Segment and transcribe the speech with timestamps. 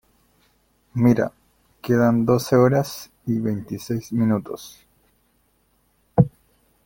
[0.95, 1.31] mira.
[1.83, 4.83] quedan doce horas y veintiséis minutos